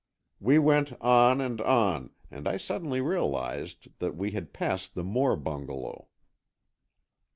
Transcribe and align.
We 0.39 0.57
went 0.57 0.99
on 0.99 1.39
and 1.41 1.61
on 1.61 2.09
and 2.31 2.47
I 2.47 2.57
suddenly 2.57 3.01
realized 3.01 3.99
that 3.99 4.15
we 4.15 4.31
had 4.31 4.51
passed 4.51 4.95
the 4.95 5.03
Moore 5.03 5.35
bungalow. 5.35 6.07